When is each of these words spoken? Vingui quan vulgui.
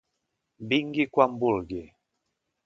Vingui 0.71 1.05
quan 1.17 1.31
vulgui. 1.45 1.85